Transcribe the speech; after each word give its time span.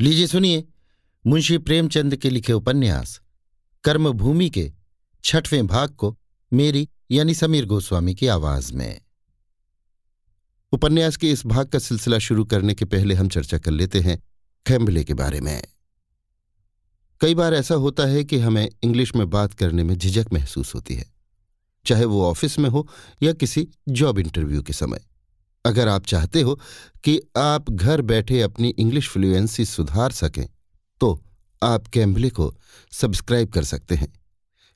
लीजिए 0.00 0.26
सुनिए, 0.26 0.64
मुंशी 1.26 1.56
प्रेमचंद 1.58 2.16
के 2.16 2.30
लिखे 2.30 2.52
उपन्यास, 2.52 3.20
कर्मभूमि 3.84 4.48
के 4.50 4.72
छठवें 5.24 5.66
भाग 5.66 5.90
को 5.90 6.16
मेरी 6.52 6.88
यानी 7.10 7.34
समीर 7.34 7.66
गोस्वामी 7.66 8.14
की 8.14 8.26
आवाज़ 8.26 8.72
में। 8.72 9.00
उपन्यास 10.72 11.16
के 11.16 11.30
इस 11.30 11.44
भाग 11.46 11.66
का 11.66 11.78
सिलसिला 11.78 12.18
शुरू 12.18 12.44
करने 12.44 12.74
के 12.74 12.84
पहले 12.84 13.14
हम 13.14 13.28
चर्चा 13.28 13.58
कर 13.58 13.70
लेते 13.70 14.00
हैं 14.00 14.18
खैम्बले 14.66 15.04
के 15.04 15.14
बारे 15.14 15.40
में। 15.40 15.62
कई 17.20 17.34
बार 17.34 17.54
ऐसा 17.54 17.74
होता 17.74 18.06
है 18.06 18.24
कि 18.24 18.38
हमें 18.38 18.68
इंग्लिश 18.82 19.14
में 19.16 19.28
बात 19.30 19.54
करने 19.54 19.84
में 19.84 19.94
झिझक 19.98 20.32
महसूस 20.32 20.74
होती 20.74 20.94
है, 20.94 21.12
चाहे 21.86 22.04
वो 22.04 22.24
ऑफ़िस 22.24 22.58
में 22.58 22.70
हो 22.70 22.88
या 23.22 23.32
किसी 23.32 23.68
जॉब 23.88 24.18
इंटरव्यू 24.18 24.62
के 24.62 24.72
समय। 24.72 25.09
अगर 25.64 25.88
आप 25.88 26.06
चाहते 26.06 26.40
हो 26.40 26.58
कि 27.04 27.20
आप 27.36 27.70
घर 27.70 28.02
बैठे 28.02 28.40
अपनी 28.42 28.68
इंग्लिश 28.68 29.08
फ्लुएंसी 29.08 29.64
सुधार 29.64 30.10
सकें 30.12 30.46
तो 31.00 31.20
आप 31.62 31.86
कैम्बले 31.86 32.30
को 32.30 32.54
सब्सक्राइब 32.92 33.48
कर 33.48 33.64
सकते 33.64 33.94
हैं। 33.94 34.12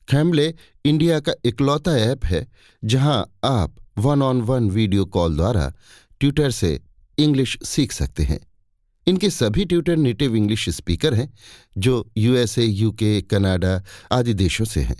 कैम्बले 0.08 0.54
इंडिया 0.84 1.20
का 1.20 1.32
इकलौता 1.44 1.96
ऐप 1.98 2.24
है, 2.24 2.46
जहाँ 2.82 3.38
आप 3.44 3.74
one 3.98 4.22
on 4.22 4.40
one 4.42 4.70
video 4.70 5.04
call 5.06 5.36
द्वारा 5.36 5.72
ट्यूटर 6.20 6.50
से 6.50 6.80
इंग्लिश 7.18 7.58
सीख 7.64 7.92
सकते 7.92 8.22
हैं। 8.22 8.40
इनके 9.06 9.30
सभी 9.30 9.64
ट्यूटर 9.64 9.96
नेटिव 9.96 10.36
इंग्लिश 10.36 10.68
स्पीकर 10.68 11.14
हैं, 11.14 11.32
जो 11.78 12.10
यूएसए 12.16 12.64
यूके 12.64 13.20
कनाडा 13.22 13.82
आदि 14.12 14.34
देशों 14.34 14.64
से 14.64 14.80
हैं। 14.80 14.96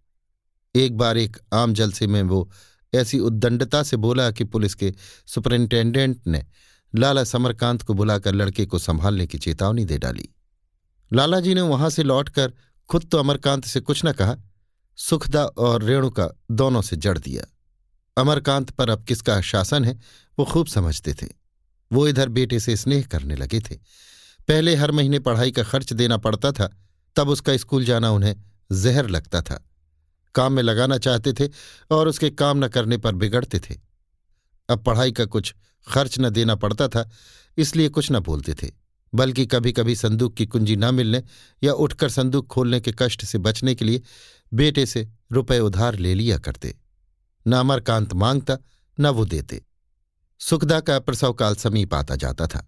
एक 0.76 0.98
बार 0.98 1.18
एक 1.18 1.38
आम 1.54 1.74
जलसे 1.74 2.08
में 2.08 2.24
वो 2.24 2.52
ऐसी 2.96 3.20
उद्दंडता 3.20 3.84
से 3.84 3.98
बोला 3.98 4.32
कि 4.32 4.44
पुलिस 4.44 4.76
के 4.76 4.94
सुपरिंटेंडेंट 5.26 6.28
ने 6.28 6.46
लाला 6.96 7.24
समरकांत 7.24 7.82
को 7.82 7.94
बुलाकर 7.94 8.36
लड़के 8.36 8.66
को 8.66 8.80
संभालने 8.80 9.28
की 9.28 9.38
चेतावनी 9.38 9.86
दे 9.86 9.98
डाली। 9.98 10.30
लाला 11.14 11.40
जी 11.40 11.54
ने 11.54 11.62
वहाँ 11.62 11.90
से 11.90 12.04
लौटकर 12.04 12.54
खुद 12.90 13.10
तो 13.12 13.18
अमरकांत 13.18 13.66
से 13.66 13.80
कुछ 13.80 14.06
न 14.06 14.12
कहा, 14.12 14.36
सुखदा 14.96 15.46
और 15.46 15.84
रेणुका 15.84 16.30
दोनों 16.52 16.82
से 16.82 16.96
जड़ 16.96 17.18
दिया। 17.18 17.44
अमरकांत 18.22 18.70
पर 18.70 18.90
अब 18.90 19.04
किसका 19.04 19.42
शासन 19.42 19.86
है, 19.86 20.00
वो 20.40 20.46
खूब 20.46 20.68
समझते 20.68 21.14
थे। 21.14 21.28
वो 21.94 22.08
इधर 22.08 22.30
बेटे 22.30 22.60
से 22.60 22.76
स्नेह 22.76 23.04
करने 23.04 23.36
लगे 23.36 23.60
थे। 23.60 23.78
पहले 24.48 24.76
हर 24.76 24.92
महीने 24.92 25.20
पढ़ाई 25.20 25.52
का 25.52 25.64
खर्च 25.64 25.94
देना 25.94 26.18
पड़ता 26.18 26.52
था, 26.52 26.70
तब 27.16 27.30
उसका 27.30 27.58
स्कूल 27.58 27.86
जाना 27.86 28.12
उन्हें 28.12 28.36
जहर 28.72 29.08
लगता 29.08 29.42
था। 29.42 29.64
काम 30.36 30.54
में 30.54 30.64
लगाना 30.64 30.98
चाहते 30.98 31.34
थे 31.34 31.50
और 31.92 32.08
उसके 32.08 32.30
काम 32.30 32.66
न 32.66 32.68
करने 32.68 32.98
पर 32.98 33.16
बिगड़ते 33.16 33.60
थे। 33.60 33.76
अब 34.70 34.84
पढ़ाई 34.84 35.12
का 35.12 35.26
कुछ 35.26 35.56
खर्च 35.88 36.20
न 36.20 36.30
देना 36.30 36.56
पड़ता 36.56 36.88
था, 36.88 37.10
इसलिए 37.58 37.90
कुछ 37.90 38.12
न 38.12 38.20
बोलते 38.20 38.54
थे, 38.54 38.72
बल्कि 39.16 39.46
कभी 39.46 39.72
कभी 39.72 39.96
संदूक 39.96 40.36
की 40.36 40.46
कुंजी 40.46 40.76
न 40.76 40.94
मिलने 40.96 41.24
या 41.64 41.74
उठकर 41.74 42.10
संदूक 42.10 42.48
खोलने 42.48 42.80
के 42.80 42.94
कष्ट 42.98 43.26
से 43.26 43.38
बचने 43.38 43.76
के 43.76 43.86
लिए 43.86 44.02
बेटे 44.54 44.86
से 44.86 45.08
रुपए 45.32 45.60
उधार 45.60 45.96
ले 45.96 46.14
लिया 46.14 46.38
करते। 46.38 46.78
न 47.48 47.54
अमरकांत 47.54 48.14
माँगता, 48.14 48.58
न 49.00 49.08
वो 49.08 49.26
देते। 49.26 49.66
सुखदा 50.40 50.80
का 50.80 51.00
प्रसवकाल 51.00 51.56
समीप 51.56 51.94
आता 51.94 52.16
जाता 52.16 52.48
था। 52.48 52.68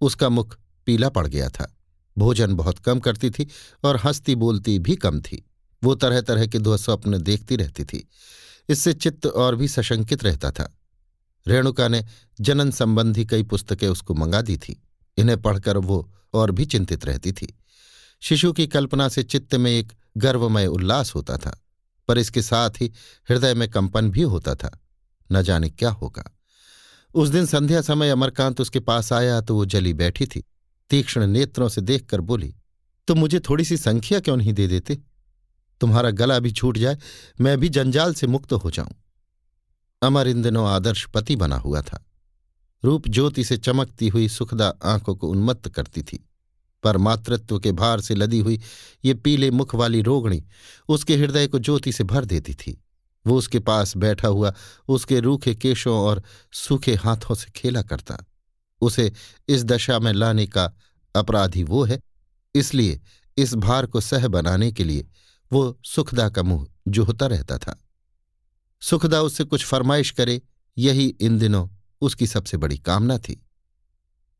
उसका 0.00 0.28
मुख 0.28 0.58
पीला 0.86 1.08
पड़ 1.08 1.26
गया 1.26 1.48
था। 1.48 1.76
भोजन 2.18 2.54
बहुत 2.54 2.78
कम 2.78 3.00
करती 3.00 3.30
थी 3.30 3.48
और 3.84 3.96
हंसती 3.96 4.34
बोलती 4.34 4.78
भी 4.78 4.96
कम 4.96 5.20
थी। 5.20 5.44
वो 5.82 5.94
तरह 5.94 6.20
तरह 6.20 6.46
के 6.46 6.58
दो 6.58 6.76
स्वप्न 6.76 7.22
देखती 7.22 7.56
रहती 7.56 7.84
थी। 7.84 8.08
इससे 8.68 8.92
चित्त 8.92 9.26
और 9.26 9.56
भी 9.56 9.68
सशंकित 9.68 10.24
रहता 10.24 10.50
था। 10.50 10.76
रेणुका 11.46 11.88
ने 11.88 12.04
जनन 12.40 12.70
संबंधी 12.70 13.24
कई 13.24 13.42
पुस्तकें 13.42 13.88
उसको 13.88 14.14
मंगा 14.14 14.42
दी 14.42 14.56
थी। 14.56 14.82
इन्हें 15.16 15.40
पढ़कर 15.42 15.76
वो 15.76 16.12
और 16.34 16.50
भी 16.50 16.64
चिंतित 16.64 17.04
रहती 17.04 17.32
थी। 17.32 17.58
शिशु 18.20 18.52
की 18.52 18.66
कल्पना 18.66 19.08
से 19.08 19.22
चित्त 19.22 19.54
में 19.54 19.70
एक 19.70 19.92
गर्वमय 20.16 20.66
उल्लास 20.66 21.14
होता 21.14 21.36
था, 21.36 21.58
पर 22.08 22.18
इसके 22.18 22.42
साथ 22.42 22.70
ही 22.70 22.92
हृदय 23.30 23.54
में 23.54 23.68
कंपन 23.70 24.10
भी 24.10 24.22
होता 24.22 24.54
था। 24.54 24.78
न 25.32 25.42
जाने 25.42 25.70
क्या 25.70 25.90
होगा। 25.90 26.24
उस 27.14 27.28
दिन 27.28 27.46
संध्या 27.46 27.80
समय 27.80 28.10
अमरकांत 28.10 28.60
उसके 28.60 28.80
पास 28.80 29.12
आया 29.12 29.40
तो 29.40 29.54
वो 29.54 29.64
जली 29.64 29.92
बैठी 29.94 30.26
थी। 30.26 30.42
तीक्ष्ण 30.90 31.26
नेत्रों 31.26 31.68
से 31.68 31.80
देखकर 31.80 32.20
बोली, 32.20 32.54
तुम 33.08 33.18
मुझे 33.18 33.40
थोड़ी 33.40 33.64
सी 33.64 33.76
संख्या 33.76 34.20
क्यों 34.20 34.36
नहीं 34.36 34.52
दे 34.52 34.66
देते? 34.66 34.98
तुम्हारा 35.80 36.10
गला 36.10 36.38
भी 36.38 36.52
छूट 36.52 36.78
जाए, 36.78 36.98
मैं 37.40 37.58
भी 37.58 37.68
जंजाल 37.68 38.14
से 38.14 38.26
मुक्त 38.26 38.52
हो 38.52 38.70
जाऊँ। 38.70 38.90
अमर 40.02 40.28
इन 40.28 40.42
दिनों 40.42 40.68
आदर्श 40.68 41.06
पति 41.06 41.36
बना 41.36 41.56
हुआ 41.56 41.82
था। 41.82 42.06
रूप 42.84 43.08
ज्योति 43.08 43.44
से 43.44 43.56
चमकती 43.56 44.08
हुई 44.08 44.28
सुखदा 44.28 44.74
आँखों 44.84 45.14
को 45.14 45.28
उन्मत्त 45.28 45.68
करती 45.68 46.02
थी। 46.02 46.26
पर 46.82 46.96
मातृत्व 46.96 47.58
के 47.58 47.72
भार 47.72 48.00
से 48.00 48.14
लदी 48.14 48.38
हुई 48.38 48.60
ये 49.04 49.14
पीले 49.14 49.50
मुख 49.50 49.74
वाली 49.74 50.02
रोगणी 50.02 50.44
उसके 50.88 51.16
हृदय 51.16 51.46
को 51.46 51.58
ज्योति 51.58 51.92
से 51.92 52.04
भर 52.04 52.24
देती 52.24 52.54
थी। 52.54 52.84
वो 53.26 53.36
उसके 53.36 53.58
पास 53.58 53.96
बैठा 53.96 54.28
हुआ 54.28 54.54
उसके 54.88 55.20
रूखे 55.20 55.54
केशों 55.54 55.98
और 55.98 56.22
सूखे 56.52 56.94
हाथों 56.94 57.34
से 57.34 57.50
खेला 57.56 57.82
करता। 57.82 58.18
उसे 58.80 59.12
इस 59.48 59.64
दशा 59.64 59.98
में 59.98 60.12
लाने 60.12 60.46
का 60.46 60.72
अपराधी 61.16 61.62
वो 61.62 61.84
है, 61.84 62.00
इसलिए 62.54 63.00
इस 63.38 63.54
भार 63.54 63.86
को 63.86 64.00
सह 64.00 64.28
बनाने 64.28 64.72
के 64.72 64.84
लिए 64.84 65.08
वो 65.52 65.78
सुखदा 65.84 66.28
का 66.28 66.42
मुँह 66.42 66.66
जुहता 66.88 67.26
रहता 67.26 67.58
था। 67.58 67.84
सुखदा 68.80 69.22
उससे 69.22 69.44
कुछ 69.44 69.64
फरमाइश 69.64 70.10
करे, 70.10 70.42
यही 70.78 71.06
इन 71.20 71.38
दिनों 71.38 71.68
उसकी 72.00 72.26
सबसे 72.26 72.56
बड़ी 72.56 72.78
कामना 72.78 73.18
थी। 73.18 73.46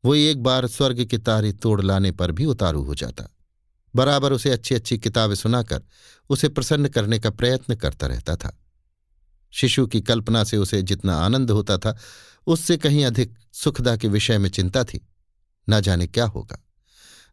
वो 0.05 0.15
एक 0.15 0.43
बार 0.43 0.67
स्वर्ग 0.67 1.05
के 1.05 1.17
तारे 1.17 1.51
तोड़ 1.53 1.81
लाने 1.81 2.11
पर 2.11 2.31
भी 2.31 2.45
उतारू 2.45 2.83
हो 2.83 2.95
जाता। 2.95 3.35
बराबर 3.95 4.33
उसे 4.33 4.49
अच्छी 4.49 4.75
अच्छी 4.75 4.97
किताबें 4.97 5.35
सुनाकर, 5.35 5.81
उसे 6.29 6.49
प्रसन्न 6.49 6.87
करने 6.87 7.19
का 7.19 7.29
प्रयत्न 7.29 7.75
करता 7.75 8.07
रहता 8.07 8.35
था। 8.35 8.57
शिशु 9.51 9.87
की 9.87 10.01
कल्पना 10.01 10.43
से 10.43 10.57
उसे 10.57 10.81
जितना 10.81 11.15
आनंद 11.15 11.51
होता 11.51 11.77
था, 11.77 11.97
उससे 12.47 12.77
कहीं 12.77 13.05
अधिक 13.05 13.33
सुखदा 13.53 13.95
के 13.97 14.07
विषय 14.07 14.37
में 14.37 14.49
चिंता 14.49 14.83
थी। 14.83 15.07
न 15.71 15.79
जाने 15.81 16.07
क्या 16.07 16.25
होगा। 16.25 16.59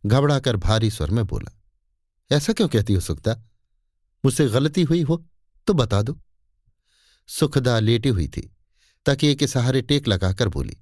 घबराकर 0.05 0.56
भारी 0.56 0.90
स्वर 0.90 1.11
में 1.11 1.25
बोला, 1.26 1.52
ऐसा 2.31 2.52
क्यों 2.52 2.69
कहती 2.69 2.94
हो 2.94 3.00
सुखदा? 3.00 3.35
मुझसे 4.25 4.46
गलती 4.49 4.82
हुई 4.82 5.02
हो 5.02 5.25
तो 5.67 5.75
बता 5.75 6.02
दो। 6.02 6.19
सुखदा 7.29 7.79
लेटी 7.81 8.08
हुई 8.08 8.29
थी 8.29 8.50
तकिए 9.06 9.35
के 9.35 9.46
सहारे 9.46 9.82
टेक 9.82 10.08
लगाकर 10.08 10.49
बोली, 10.49 10.76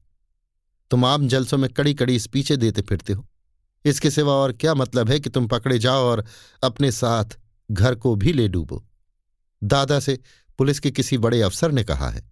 तुम 0.91 1.05
आम 1.05 1.29
जलसों 1.29 1.58
में 1.58 1.69
कड़ी 1.70 1.94
कड़ी 1.94 2.19
स्पीचें 2.19 2.58
देते 2.58 2.82
फिरते 2.82 3.12
हो। 3.12 3.26
इसके 3.85 4.11
सिवा 4.11 4.32
और 4.32 4.53
क्या 4.53 4.75
मतलब 4.75 5.11
है 5.11 5.19
कि 5.20 5.31
तुम 5.31 5.47
पकड़े 5.49 5.79
जाओ 5.79 6.03
और 6.03 6.25
अपने 6.62 6.91
साथ 6.93 7.38
घर 7.70 7.94
को 7.94 8.14
भी 8.17 8.32
ले 8.32 8.49
डूबो? 8.49 8.85
दादा 9.62 10.00
से 10.00 10.19
पुलिस 10.58 10.81
के 10.81 10.91
किसी 10.91 11.19
बड़े 11.19 11.41
अफसर 11.43 11.73
ने 11.73 11.85
कहा 11.85 12.08
है। 12.11 12.23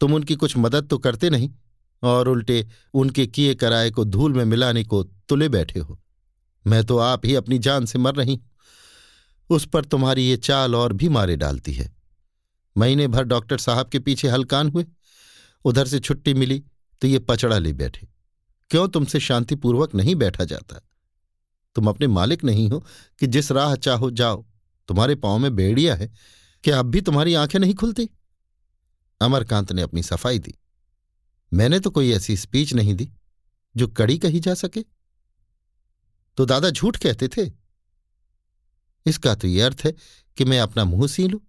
तुम 0.00 0.14
उनकी 0.14 0.34
कुछ 0.34 0.56
मदद 0.56 0.88
तो 0.88 0.98
करते 0.98 1.30
नहीं 1.30 1.50
और 2.02 2.28
उल्टे 2.28 2.66
उनके 2.94 3.26
किए 3.26 3.54
कराए 3.54 3.90
को 3.90 4.04
धूल 4.04 4.32
में 4.32 4.44
मिलाने 4.44 4.84
को 4.84 5.02
तुले 5.02 5.48
बैठे 5.48 5.80
हो। 5.80 6.00
मैं 6.66 6.84
तो 6.84 6.98
आप 6.98 7.26
ही 7.26 7.34
अपनी 7.34 7.58
जान 7.58 7.86
से 7.86 7.98
मर 7.98 8.14
रही 8.14 8.40
उस 9.50 9.66
पर 9.66 9.84
तुम्हारी 9.84 10.22
ये 10.22 10.36
चाल 10.36 10.74
और 10.74 10.92
भी 10.92 11.08
मारे 11.08 11.36
डालती 11.36 11.72
है। 11.72 11.96
महीने 12.76 13.08
भर 13.08 13.24
डॉक्टर 13.24 13.58
साहब 13.58 13.88
के 13.88 13.98
पीछे 13.98 14.28
हलकान 14.28 14.68
हुए। 14.68 14.86
उधर 15.64 15.86
से 15.86 16.00
छुट्टी 16.00 16.34
मिली 16.34 16.64
तो 17.00 17.08
ये 17.08 17.18
पचड़ा 17.18 17.58
ले 17.58 17.72
बैठे। 17.72 18.08
क्यों 18.70 18.88
तुमसे 18.88 19.20
शांतिपूर्वक 19.20 19.94
नहीं 19.94 20.14
बैठा 20.14 20.44
जाता? 20.44 20.80
तुम 21.74 21.88
अपने 21.88 22.06
मालिक 22.06 22.44
नहीं 22.44 22.70
हो 22.70 22.86
कि 23.18 23.26
जिस 23.26 23.52
राह 23.52 23.74
चाहो 23.76 24.10
जाओ। 24.10 24.46
तुम्हारे 24.88 25.14
पाँव 25.14 25.38
में 25.38 25.56
बेड़िया 25.56 25.94
है। 25.94 26.12
क्या 26.64 26.78
अब 26.78 26.86
भी 26.86 27.00
तुम्हारी 27.00 27.34
आँखें 27.34 27.58
नहीं 27.58 27.74
खुलती? 27.74 28.08
अमरकांत 29.20 29.72
ने 29.72 29.82
अपनी 29.82 30.02
सफ़ाई 30.02 30.38
दी। 30.38 30.54
मैंने 31.52 31.80
तो 31.80 31.90
कोई 31.90 32.12
ऐसी 32.12 32.36
स्पीच 32.36 32.72
नहीं 32.74 32.94
दी 32.94 33.10
जो 33.76 33.88
कड़ी 33.88 34.18
कही 34.18 34.40
जा 34.40 34.54
सके। 34.54 34.84
तो 36.36 36.44
दादा 36.44 36.70
झूठ 36.70 36.96
कहते 36.96 37.28
थे। 37.28 37.50
इसका 39.06 39.34
तो 39.34 39.48
यह 39.48 39.66
अर्थ 39.66 39.82
है 39.84 39.92
कि 40.36 40.44
मैं 40.44 40.60
अपना 40.60 40.84
मुँह 40.84 41.06
सी 41.08 41.28
लू। 41.28 41.40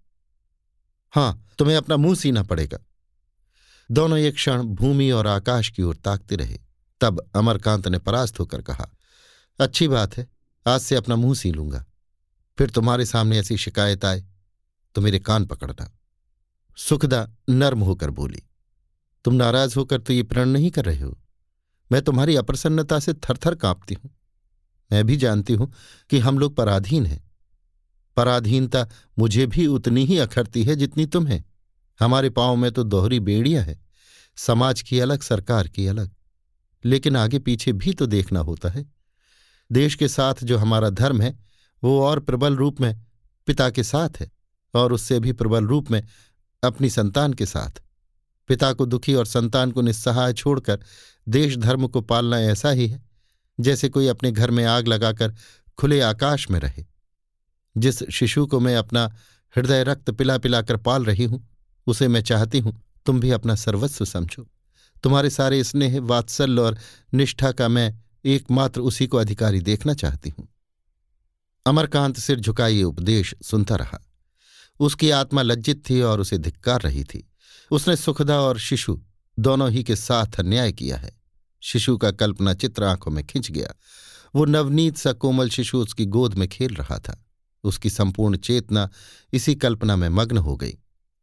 हाँ 1.13 1.47
तुम्हें 1.57 1.75
अपना 1.75 1.97
मुँह 1.97 2.15
सीना 2.15 2.43
पड़ेगा। 2.43 2.79
दोनों 3.91 4.17
एक 4.19 4.35
क्षण 4.35 4.63
भूमि 4.63 5.09
और 5.11 5.27
आकाश 5.27 5.69
की 5.69 5.83
ओर 5.83 5.95
ताकते 5.95 6.35
रहे। 6.35 6.59
तब 7.01 7.31
अमरकांत 7.35 7.87
ने 7.87 7.99
परास्त 7.99 8.39
होकर 8.39 8.61
कहा, 8.61 8.89
अच्छी 9.59 9.87
बात 9.87 10.17
है, 10.17 10.27
आज 10.65 10.81
से 10.81 10.95
अपना 10.95 11.15
मुँह 11.15 11.35
सी 11.35 11.51
लूँगा। 11.51 11.85
फिर 12.57 12.69
तुम्हारे 12.69 13.05
सामने 13.05 13.39
ऐसी 13.39 13.57
शिकायत 13.57 14.05
आए 14.05 14.23
तो 14.95 15.01
मेरे 15.01 15.19
कान 15.19 15.45
पकड़ना। 15.45 15.91
सुखदा 16.77 17.27
नर्म 17.49 17.79
होकर 17.79 18.09
बोली 18.09 18.43
तुम 19.23 19.33
नाराज़ 19.33 19.75
होकर 19.75 20.01
तो 20.01 20.13
ये 20.13 20.23
प्रण 20.23 20.49
नहीं 20.49 20.71
कर 20.71 20.85
रहे 20.85 20.99
हो। 20.99 21.17
मैं 21.91 22.01
तुम्हारी 22.01 22.35
अप्रसन्नता 22.35 22.99
से 22.99 23.13
थरथर 23.13 23.55
कांपती 23.55 23.93
हूँ। 23.93 24.11
मैं 24.91 25.05
भी 25.05 25.17
जानती 25.17 25.53
हूँ 25.53 25.73
कि 26.09 26.19
हम 26.19 26.39
लोग 26.39 26.55
पराधीन 26.55 27.05
हैं। 27.05 27.31
पराधीनता 28.17 28.87
मुझे 29.19 29.47
भी 29.47 29.67
उतनी 29.67 30.05
ही 30.05 30.17
अखरती 30.17 30.63
है 30.63 30.75
जितनी 30.75 31.05
तुम्हें। 31.05 31.43
हमारे 31.99 32.29
पाँव 32.29 32.55
में 32.55 32.71
तो 32.71 32.83
दोहरी 32.83 33.19
बेड़ियाँ 33.19 33.63
हैं। 33.63 33.85
समाज 34.35 34.81
की 34.81 34.99
अलग, 34.99 35.21
सरकार 35.21 35.67
की 35.67 35.87
अलग। 35.87 36.11
लेकिन 36.85 37.15
आगे 37.15 37.39
पीछे 37.39 37.73
भी 37.73 37.93
तो 37.93 38.05
देखना 38.05 38.39
होता 38.39 38.69
है। 38.69 38.91
देश 39.71 39.95
के 39.95 40.07
साथ 40.07 40.33
जो 40.43 40.57
हमारा 40.57 40.89
धर्म 40.89 41.21
है, 41.21 41.39
वो 41.83 42.01
और 42.01 42.19
प्रबल 42.19 42.55
रूप 42.55 42.81
में 42.81 43.05
पिता 43.47 43.69
के 43.69 43.83
साथ 43.83 44.09
है 44.19 44.31
और 44.73 44.93
उससे 44.93 45.19
भी 45.19 45.31
प्रबल 45.31 45.65
रूप 45.65 45.91
में 45.91 46.07
अपनी 46.63 46.89
संतान 46.89 47.33
के 47.33 47.45
साथ। 47.45 47.81
पिता 48.47 48.73
को 48.73 48.85
दुखी 48.85 49.13
और 49.13 49.25
संतान 49.25 49.71
को 49.71 49.81
निस्सहाय 49.81 50.33
छोड़कर 50.33 50.79
देश 51.29 51.57
धर्म 51.57 51.87
को 51.87 52.01
पालना 52.01 52.39
ऐसा 52.39 52.69
ही 52.69 52.87
है, 52.87 53.03
जैसे 53.59 53.89
कोई 53.89 54.07
अपने 54.07 54.31
घर 54.31 54.51
में 54.51 54.65
आग 54.65 54.87
लगाकर 54.87 55.35
खुले 55.77 56.01
आकाश 56.01 56.49
में 56.51 56.59
रहे। 56.59 56.85
जिस 57.77 58.03
शिशु 58.09 58.45
को 58.45 58.59
मैं 58.59 58.75
अपना 58.75 59.15
हृदय 59.55 59.83
रक्त 59.83 60.09
पिला 60.11 60.37
पिलाकर 60.37 60.77
पाल 60.77 61.05
रही 61.05 61.23
हूँ, 61.23 61.47
उसे 61.87 62.07
मैं 62.07 62.21
चाहती 62.21 62.59
हूँ 62.59 62.81
तुम 63.05 63.19
भी 63.19 63.31
अपना 63.31 63.55
सर्वस्व 63.55 64.05
समझो। 64.05 64.47
तुम्हारे 65.03 65.29
सारे 65.29 65.63
स्नेह, 65.63 65.99
वात्सल्य 65.99 66.61
और 66.61 66.77
निष्ठा 67.13 67.51
का 67.51 67.67
मैं 67.67 67.99
एकमात्र 68.25 68.81
उसी 68.81 69.07
को 69.07 69.17
अधिकारी 69.17 69.61
देखना 69.61 69.93
चाहती 69.93 70.29
हूँ। 70.29 70.47
अमरकांत 71.65 72.17
सिर 72.17 72.39
झुकाइए 72.39 72.83
उपदेश 72.83 73.35
सुनता 73.41 73.75
रहा। 73.75 73.99
उसकी 74.79 75.09
आत्मा 75.09 75.41
लज्जित 75.41 75.89
थी 75.89 76.01
और 76.01 76.19
उसे 76.19 76.37
धिक्कार 76.37 76.81
रही 76.81 77.03
थी। 77.03 77.30
उसने 77.71 77.95
सुखदा 77.95 78.39
और 78.39 78.59
शिशु 78.59 79.01
दोनों 79.39 79.71
ही 79.71 79.83
के 79.83 79.95
साथ 79.95 80.39
अन्याय 80.39 80.71
किया 80.71 80.97
है। 80.97 81.21
शिशु 81.61 81.97
का 81.97 82.11
कल्पना 82.11 82.53
चित्र 82.53 82.83
आँखों 82.83 83.11
में 83.11 83.27
खिंच 83.27 83.51
गया। 83.51 83.75
वो 84.35 84.45
नवनीत 84.45 84.97
सा 84.97 85.13
कोमल 85.13 85.49
शिशु 85.49 85.77
उसकी 85.77 86.05
गोद 86.05 86.33
में 86.33 86.47
खेल 86.47 86.75
रहा 86.75 86.99
था। 86.99 87.25
उसकी 87.63 87.89
संपूर्ण 87.89 88.37
चेतना 88.37 88.89
इसी 89.33 89.55
कल्पना 89.55 89.95
में 89.95 90.09
मग्न 90.09 90.37
हो 90.37 90.57
गई। 90.57 90.77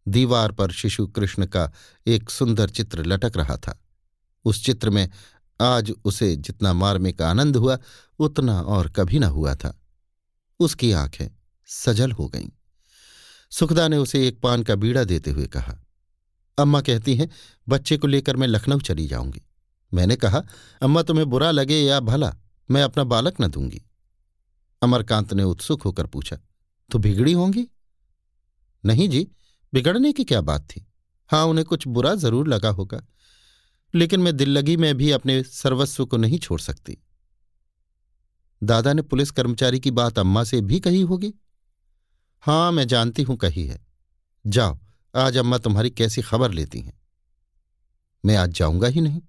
दीवार 0.08 0.52
पर 0.52 0.70
शिशु 0.70 1.06
कृष्ण 1.06 1.46
का 1.46 1.72
एक 2.06 2.30
सुंदर 2.30 2.70
चित्र 2.70 3.06
लटक 3.06 3.32
रहा 3.36 3.56
था। 3.56 3.84
उस 4.44 4.64
चित्र 4.64 4.90
में 4.90 5.10
आज 5.60 5.92
उसे 6.04 6.36
जितना 6.36 6.72
मार्मिक 6.72 7.22
आनंद 7.22 7.56
हुआ, 7.56 7.78
उतना 8.18 8.60
और 8.60 8.90
कभी 8.90 9.18
न 9.18 9.24
हुआ 9.24 9.54
था। 9.54 9.80
उसकी 10.60 10.92
आँखें 10.92 11.28
सजल 11.66 12.12
हो 12.12 12.28
गईं। 12.28 12.48
सुखदा 13.50 13.88
ने 13.88 13.96
उसे 13.96 14.28
एक 14.28 14.40
पान 14.40 14.62
का 14.62 14.74
बीड़ा 14.74 15.04
देते 15.04 15.30
हुए 15.30 15.46
कहा 15.46 15.78
अम्मा 16.58 16.80
कहती 16.80 17.14
हैं, 17.16 17.28
बच्चे 17.66 17.96
को 17.96 18.06
लेकर 18.06 18.36
मैं 18.36 18.46
लखनऊ 18.46 18.80
चली 18.80 19.06
जाऊँगी। 19.06 19.42
मैंने 19.92 20.16
कहा, 20.16 20.42
अम्मा 20.82 21.02
तुम्हें 21.02 21.28
बुरा 21.30 21.50
लगे 21.50 21.76
या 21.76 22.00
भला, 22.00 22.32
मैं 22.68 22.82
अपना 22.82 23.04
बालक 23.04 23.40
न 23.40 23.48
दूँगी। 23.48 23.82
अमरकांत 24.82 25.32
ने 25.34 25.42
उत्सुक 25.44 25.82
होकर 25.82 26.06
पूछा 26.06 26.38
तो 26.90 26.98
बिगड़ी 26.98 27.32
होंगी? 27.32 27.66
नहीं 28.84 29.08
जी, 29.08 29.26
बिगड़ने 29.72 30.12
की 30.12 30.24
क्या 30.24 30.40
बात 30.40 30.66
थी? 30.66 30.86
हाँ 31.30 31.44
उन्हें 31.44 31.64
कुछ 31.66 31.86
बुरा 31.88 32.14
ज़रूर 32.14 32.48
लगा 32.48 32.70
होगा, 32.70 33.00
लेकिन 33.94 34.20
मैं 34.20 34.36
दिल 34.36 34.50
लगी 34.50 34.76
में 34.76 34.94
भी 34.96 35.10
अपने 35.10 35.42
सर्वस्व 35.42 36.04
को 36.06 36.16
नहीं 36.16 36.38
छोड़ 36.38 36.60
सकती। 36.60 36.96
दादा 38.62 38.92
ने 38.92 39.02
पुलिस 39.02 39.30
कर्मचारी 39.30 39.80
की 39.80 39.90
बात 39.90 40.18
अम्मा 40.18 40.44
से 40.44 40.60
भी 40.60 40.80
कही 40.80 41.00
होगी? 41.02 41.32
हाँ, 42.44 42.72
मैं 42.72 42.86
जानती 42.86 43.22
हूँ 43.22 43.36
कही 43.36 43.66
है। 43.66 43.80
जाओ 44.44 44.78
आज 45.14 45.36
अम्मा 45.36 45.58
तुम्हारी 45.58 45.90
कैसी 45.90 46.22
खबर 46.22 46.50
लेती 46.50 46.80
हैं? 46.80 47.00
मैं 48.24 48.36
आज 48.36 48.50
जाऊँगा 48.50 48.88
ही 48.88 49.00
नहीं। 49.00 49.22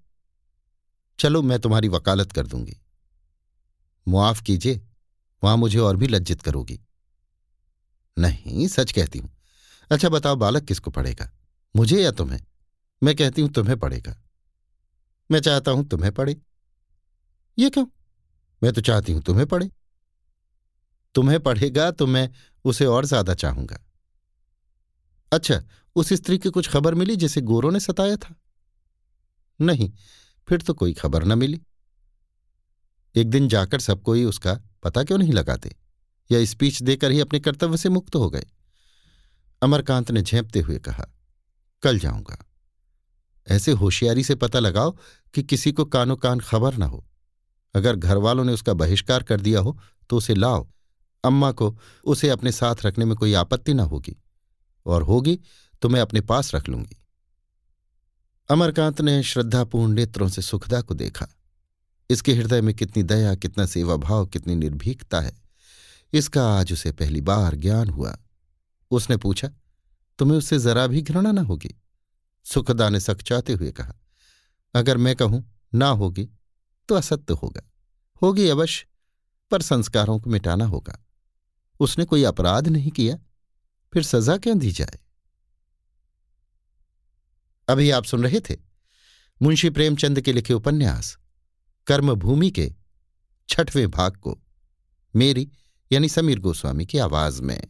चलो 1.18 1.42
मैं 1.42 1.58
तुम्हारी 1.58 1.88
वकालत 1.88 2.32
कर 2.32 2.46
दूँगी। 2.46 2.80
मुआफ 4.08 4.42
कीजिए, 4.42 4.80
वहाँ 5.44 5.56
मुझे 5.56 5.78
और 5.78 5.96
भी 5.96 6.06
लज्जित 6.06 6.42
करोगी। 6.42 6.80
नहीं, 8.18 8.68
सच 8.68 8.92
कहती 8.92 9.18
हूँ। 9.18 9.30
अच्छा 9.90 10.08
बताओ, 10.08 10.36
बालक 10.36 10.64
किसको 10.64 10.90
पढ़ेगा? 10.90 11.32
मुझे 11.76 12.02
या 12.02 12.10
तुम्हें? 12.10 12.40
मैं 13.02 13.16
कहती 13.16 13.42
हूँ, 13.42 13.50
तुम्हें 13.50 13.78
पढ़ेगा। 13.78 14.22
मैं 15.30 15.40
चाहता 15.40 15.70
हूँ, 15.70 15.88
तुम्हें 15.88 16.12
पढ़े। 16.12 16.36
ये 17.58 17.70
क्यों? 17.70 17.86
मैं 18.62 18.72
तो 18.72 18.80
चाहती 18.80 19.12
हूँ, 19.12 19.22
तुम्हें 19.22 19.46
पढ़े। 19.46 19.70
तुम्हें 21.14 21.40
पढ़ेगा 21.40 21.90
तो 21.90 22.06
मैं 22.06 22.30
उसे 22.64 22.86
और 22.86 23.04
ज़्यादा 23.04 23.34
चाहूँगा। 23.34 23.89
अच्छा 25.32 25.62
उस 25.96 26.12
स्त्री 26.12 26.38
की 26.38 26.50
कुछ 26.50 26.68
खबर 26.68 26.94
मिली 26.94 27.16
जिसे 27.16 27.40
गोरों 27.40 27.70
ने 27.72 27.80
सताया 27.80 28.16
था? 28.16 28.34
नहीं, 29.60 29.90
फिर 30.48 30.60
तो 30.60 30.74
कोई 30.74 30.92
खबर 30.92 31.24
न 31.24 31.38
मिली। 31.38 31.60
एक 33.14 33.30
दिन 33.30 33.48
जाकर 33.48 33.80
सब 33.80 34.02
कोई 34.02 34.24
उसका 34.24 34.58
पता 34.82 35.02
क्यों 35.04 35.18
नहीं 35.18 35.32
लगाते, 35.32 35.74
या 36.30 36.44
स्पीच 36.44 36.82
देकर 36.82 37.10
ही 37.10 37.20
अपने 37.20 37.40
कर्तव्य 37.40 37.76
से 37.76 37.88
मुक्त 37.88 38.16
हो 38.16 38.30
गए। 38.30 38.46
अमरकांत 39.62 40.10
ने 40.10 40.22
झेपते 40.22 40.60
हुए 40.60 40.78
कहा, 40.78 41.06
कल 41.82 41.98
जाऊँगा। 41.98 42.38
ऐसे 43.46 43.72
होशियारी 43.72 44.24
से 44.24 44.34
पता 44.34 44.58
लगाओ 44.58 44.96
कि 45.34 45.42
किसी 45.42 45.72
को 45.72 45.84
कानो 45.84 46.16
कान 46.16 46.40
खबर 46.40 46.76
ना 46.76 46.86
हो। 46.86 47.04
अगर 47.74 47.96
घर 47.96 48.16
वालों 48.16 48.44
ने 48.44 48.52
उसका 48.52 48.72
बहिष्कार 48.74 49.22
कर 49.22 49.40
दिया 49.40 49.60
हो 49.60 49.78
तो 50.10 50.16
उसे 50.16 50.34
लाओ। 50.34 50.66
अम्मा 51.24 51.50
को, 51.52 51.76
उसे 52.04 52.28
अपने 52.28 52.52
साथ 52.52 52.84
रखने 52.84 53.04
में 53.04 53.16
कोई 53.16 53.34
आपत्ति 53.34 53.74
ना 53.74 53.82
होगी। 53.82 54.16
और 54.86 55.02
होगी 55.02 55.38
तो 55.82 55.88
मैं 55.88 56.00
अपने 56.00 56.20
पास 56.20 56.54
रख 56.54 56.68
लूँगी। 56.68 56.96
अमरकांत 58.50 59.00
ने 59.00 59.22
श्रद्धापूर्ण 59.22 59.92
नेत्रों 59.92 60.28
से 60.28 60.42
सुखदा 60.42 60.80
को 60.80 60.94
देखा। 60.94 61.26
इसके 62.10 62.34
हृदय 62.34 62.60
में 62.60 62.74
कितनी 62.74 63.02
दया, 63.02 63.34
कितना 63.34 63.66
सेवा 63.66 63.96
भाव 63.96 64.26
कितनी 64.26 64.54
निर्भीकता 64.54 65.20
है। 65.20 65.32
इसका 66.12 66.46
आज 66.58 66.72
उसे 66.72 66.92
पहली 66.92 67.20
बार 67.20 67.54
ज्ञान 67.54 67.90
हुआ। 67.90 68.16
उसने 68.90 69.16
पूछा, 69.16 69.50
तुम्हें 70.18 70.38
उससे 70.38 70.58
जरा 70.58 70.86
भी 70.86 71.02
घृणा 71.02 71.32
न 71.32 71.38
होगी? 71.38 71.74
सुखदा 72.44 72.88
ने 72.88 73.00
सकचाते 73.00 73.52
हुए 73.52 73.70
कहा, 73.70 73.94
अगर 74.74 74.96
मैं 74.96 75.16
कहूँ, 75.16 75.44
ना 75.74 75.88
होगी 75.88 76.28
तो 76.88 76.94
असत्य 76.94 77.34
होगा। 77.34 77.62
होगी 78.22 78.48
अवश्य, 78.48 78.86
पर 79.50 79.62
संस्कारों 79.62 80.18
को 80.20 80.30
मिटाना 80.30 80.64
होगा। 80.64 80.98
उसने 81.80 82.04
कोई 82.04 82.24
अपराध 82.24 82.68
नहीं 82.68 82.90
किया। 82.90 83.18
फिर 83.94 84.02
सजा 84.02 84.36
क्यों 84.36 84.58
दी 84.58 84.72
जाए? 84.72 84.98
अभी 87.68 87.90
आप 87.90 88.04
सुन 88.04 88.22
रहे 88.22 88.40
थे 88.40 88.56
मुंशी 89.42 89.70
प्रेमचंद 89.70 90.20
के 90.20 90.32
लिखे 90.32 90.54
उपन्यास, 90.54 91.18
कर्मभूमि 91.86 92.50
के 92.50 92.72
छठवें 93.48 93.90
भाग 93.90 94.16
को, 94.16 94.38
मेरी 95.16 95.50
यानी 95.92 96.08
समीर 96.08 96.38
गोस्वामी 96.38 96.86
की 96.86 96.98
आवाज़ 96.98 97.42
में। 97.42 97.66